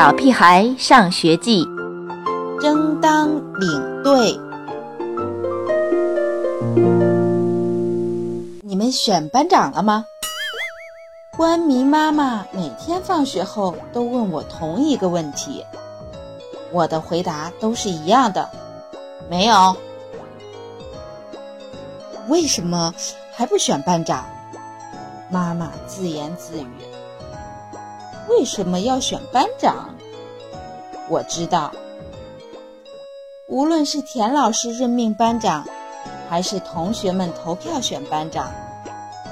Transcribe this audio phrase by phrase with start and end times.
[0.00, 1.62] 小屁孩上学记》，
[2.62, 3.28] 争当
[3.60, 4.34] 领队。
[8.62, 10.06] 你们选班长了吗？
[11.36, 15.66] 关迷妈妈每天放学后都问我同一个问题，
[16.72, 18.48] 我的回答都是一样的，
[19.28, 19.76] 没有。
[22.28, 22.94] 为什么
[23.34, 24.24] 还不选班长？
[25.30, 26.89] 妈妈自言自语。
[28.28, 29.94] 为什么要选班长？
[31.08, 31.72] 我知道，
[33.48, 35.66] 无论是田老师任命班长，
[36.28, 38.52] 还是同学们投票选班长，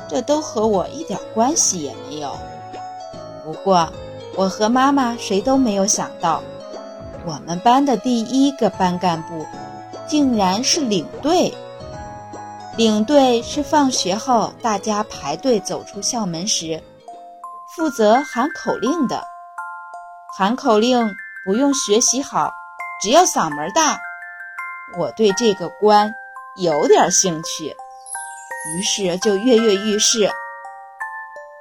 [0.08, 2.32] 这都和我一点关系也没有。
[3.44, 3.88] 不过，
[4.36, 6.42] 我和妈妈谁都没有想到，
[7.24, 9.46] 我们班的第一个班干部，
[10.06, 11.54] 竟然是领队。
[12.76, 16.80] 领队是放学后大家排队走出校门时。
[17.78, 19.22] 负责喊口令的，
[20.36, 21.14] 喊口令
[21.46, 22.50] 不用学习好，
[23.00, 23.96] 只要嗓门大。
[24.98, 26.12] 我对这个官
[26.56, 30.28] 有点兴趣，于是就跃跃欲试，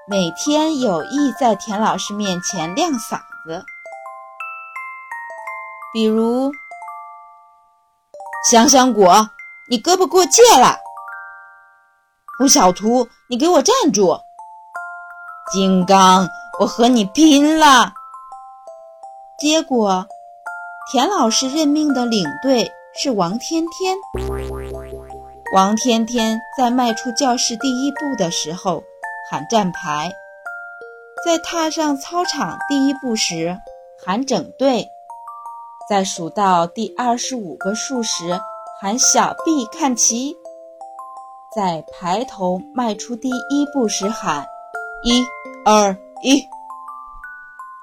[0.08, 3.64] 每天有意在田老师面前亮嗓子。
[5.94, 6.52] 比如，
[8.50, 9.30] 香香果，
[9.70, 10.80] 你胳膊过界了；
[12.40, 14.20] 胡小图，你给我站住。
[15.54, 16.28] 金刚，
[16.60, 17.94] 我和你拼了！
[19.40, 20.06] 结果，
[20.92, 23.96] 田老师任命的领队是王天天。
[25.54, 28.84] 王天天在迈出教室第一步的时候
[29.32, 30.12] 喊站排，
[31.26, 33.58] 在踏上操场第一步时
[34.06, 34.86] 喊整队，
[35.90, 38.38] 在数到第二十五个数时
[38.82, 40.36] 喊小臂看齐，
[41.56, 44.46] 在排头迈出第一步时喊
[45.06, 45.24] 一。
[45.70, 46.48] 二一，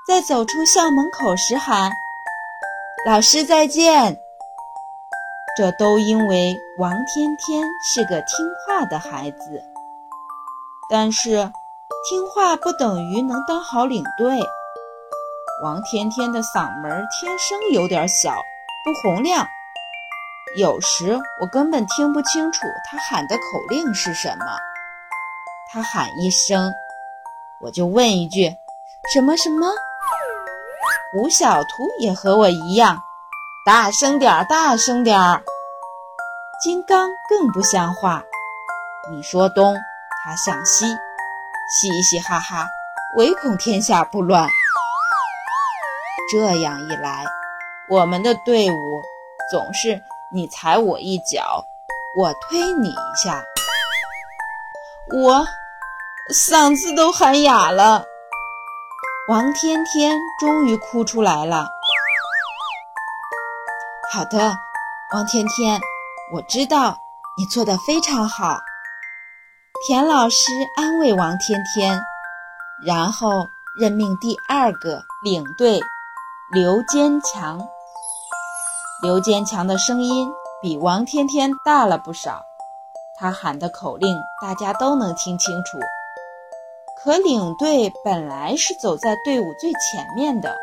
[0.09, 1.93] 在走出校门口时喊
[3.05, 4.19] “老师再见”，
[5.55, 9.63] 这都因为王天天是个听话的孩子。
[10.89, 11.53] 但是，
[12.09, 14.41] 听话不等于能当好领队。
[15.63, 18.35] 王天天的嗓门天生有点小，
[18.83, 19.47] 不洪亮，
[20.57, 24.47] 有时我根本听不清楚他喊的口令是什么。
[25.71, 26.73] 他喊一声。
[27.65, 28.55] 我就问一句，
[29.15, 29.67] 什么什么？
[31.13, 33.01] 胡小图也和我一样，
[33.65, 35.43] 大声点儿，大声点儿。
[36.63, 38.23] 金刚更不像话，
[39.11, 39.75] 你说东，
[40.23, 40.85] 他向西，
[41.71, 42.67] 嘻嘻哈哈，
[43.17, 44.47] 唯恐天下不乱。
[46.31, 47.25] 这样一来，
[47.89, 49.03] 我们的队伍
[49.51, 51.65] 总是你踩我一脚，
[52.19, 53.43] 我推你一下，
[55.15, 55.47] 我。
[56.33, 58.03] 嗓子都喊哑了，
[59.29, 61.69] 王天天终于哭出来了。
[64.11, 64.57] 好的，
[65.13, 65.79] 王天天，
[66.33, 66.97] 我知道
[67.37, 68.59] 你做的非常好。
[69.87, 72.01] 田老师安慰王天天，
[72.87, 73.47] 然后
[73.79, 75.79] 任命第二个领队
[76.55, 77.61] 刘坚强。
[79.03, 80.27] 刘坚强的声音
[80.63, 82.41] 比王天天大了不少，
[83.21, 85.79] 他喊的口令大家都能听清楚。
[87.05, 90.57] 可领队本来是走在队伍最前面的，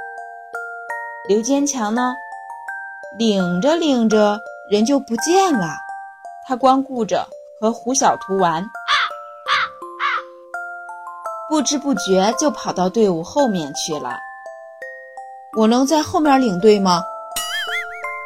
[1.28, 2.16] 刘坚强呢，
[3.16, 4.40] 领着领着
[4.72, 5.68] 人就不见了，
[6.47, 7.28] 他光顾着
[7.59, 8.66] 和胡小图玩，
[11.47, 14.18] 不知不觉就跑到队伍后面去了。
[15.56, 17.03] 我能在后面领队吗？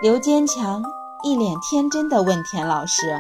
[0.02, 0.82] 刘坚强
[1.22, 3.20] 一脸天真地问田老师。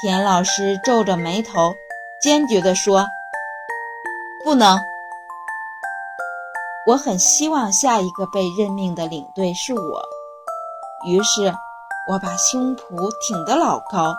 [0.00, 1.74] 田老师皱着眉头，
[2.22, 3.04] 坚决地说。
[4.42, 4.80] 不能，
[6.86, 10.02] 我很希望下一个被任命的领队是我。
[11.06, 11.54] 于是，
[12.08, 14.14] 我把胸脯挺得老高，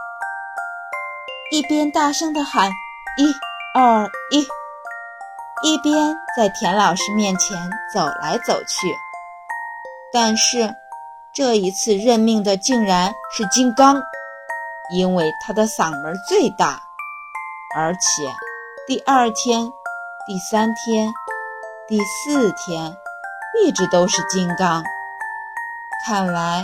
[1.52, 2.70] 一边大声地喊
[3.18, 3.34] “一、
[3.74, 4.46] 二、一”，
[5.68, 7.58] 一边在田老师面前
[7.91, 8.96] 走来走去。
[10.14, 10.76] 但是，
[11.34, 14.00] 这一次任命的竟然是金刚，
[14.94, 16.79] 因为他的嗓门最大，
[17.76, 18.32] 而且
[18.85, 19.74] 第二天。
[20.28, 21.12] 第三天，
[21.88, 22.96] 第四天，
[23.59, 24.84] 一直都是金刚。
[26.06, 26.64] 看来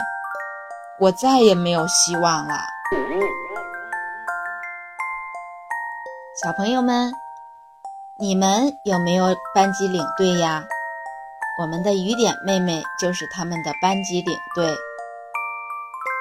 [1.00, 2.54] 我再也没有希望了。
[6.44, 7.12] 小朋友们，
[8.20, 10.64] 你们有没有班级领队呀？
[11.60, 14.70] 我们的雨点妹妹就是他们的班级领队。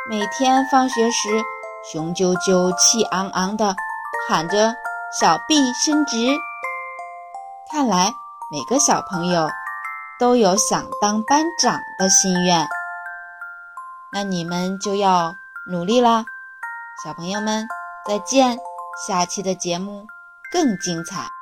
[0.08, 1.28] 每天放学时，
[1.92, 3.76] 雄赳赳、气昂昂的
[4.26, 4.74] 喊着
[5.20, 6.16] “小臂伸直”。
[7.68, 8.14] 看来
[8.50, 9.48] 每个小朋友
[10.20, 12.66] 都有想当班长的心愿。
[14.12, 15.34] 那你们就要
[15.68, 16.24] 努力啦，
[17.04, 17.66] 小朋友们，
[18.06, 18.56] 再见！
[19.06, 20.06] 下期的节目
[20.52, 21.35] 更精彩。